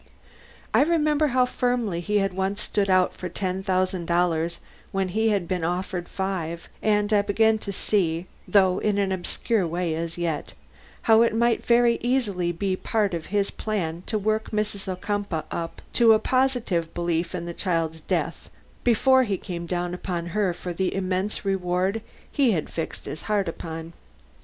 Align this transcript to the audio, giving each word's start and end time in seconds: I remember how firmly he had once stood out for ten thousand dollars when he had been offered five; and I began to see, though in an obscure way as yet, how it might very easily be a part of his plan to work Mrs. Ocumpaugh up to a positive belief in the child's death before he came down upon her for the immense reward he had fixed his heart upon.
I 0.73 0.81
remember 0.81 1.27
how 1.27 1.45
firmly 1.45 1.99
he 1.99 2.17
had 2.17 2.33
once 2.33 2.59
stood 2.59 2.89
out 2.89 3.13
for 3.13 3.29
ten 3.29 3.61
thousand 3.61 4.07
dollars 4.07 4.57
when 4.91 5.09
he 5.09 5.29
had 5.29 5.47
been 5.47 5.63
offered 5.63 6.09
five; 6.09 6.67
and 6.81 7.13
I 7.13 7.21
began 7.21 7.59
to 7.59 7.71
see, 7.71 8.25
though 8.47 8.79
in 8.79 8.97
an 8.97 9.11
obscure 9.11 9.67
way 9.67 9.93
as 9.93 10.17
yet, 10.17 10.53
how 11.03 11.21
it 11.21 11.35
might 11.35 11.63
very 11.67 11.99
easily 12.01 12.51
be 12.51 12.73
a 12.73 12.77
part 12.77 13.13
of 13.13 13.27
his 13.27 13.51
plan 13.51 14.01
to 14.07 14.17
work 14.17 14.49
Mrs. 14.49 14.87
Ocumpaugh 14.87 15.45
up 15.51 15.83
to 15.93 16.13
a 16.13 16.17
positive 16.19 16.95
belief 16.95 17.35
in 17.35 17.45
the 17.45 17.53
child's 17.53 18.01
death 18.01 18.49
before 18.83 19.21
he 19.21 19.37
came 19.37 19.67
down 19.67 19.93
upon 19.93 20.25
her 20.33 20.51
for 20.51 20.73
the 20.73 20.95
immense 20.95 21.45
reward 21.45 22.01
he 22.31 22.53
had 22.53 22.71
fixed 22.71 23.05
his 23.05 23.21
heart 23.29 23.47
upon. 23.47 23.93